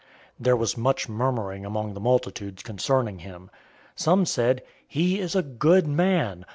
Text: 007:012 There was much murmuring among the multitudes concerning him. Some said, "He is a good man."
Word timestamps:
007:012 0.01 0.07
There 0.45 0.55
was 0.55 0.77
much 0.77 1.07
murmuring 1.09 1.63
among 1.63 1.93
the 1.93 1.99
multitudes 1.99 2.63
concerning 2.63 3.19
him. 3.19 3.51
Some 3.95 4.25
said, 4.25 4.63
"He 4.87 5.19
is 5.19 5.35
a 5.35 5.43
good 5.43 5.85
man." 5.85 6.43